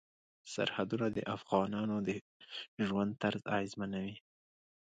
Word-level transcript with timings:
سرحدونه 0.53 1.07
د 1.11 1.17
افغانانو 1.35 1.95
د 2.07 2.09
ژوند 2.87 3.11
طرز 3.21 3.41
اغېزمنوي. 3.55 4.15